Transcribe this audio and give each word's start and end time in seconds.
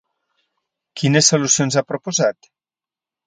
Quines 1.01 1.29
solucions 1.33 1.77
ha 1.81 1.85
proposat? 1.91 2.51